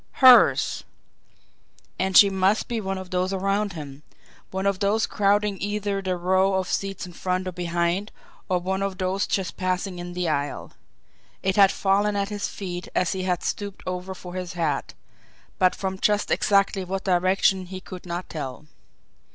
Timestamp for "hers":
0.13-0.83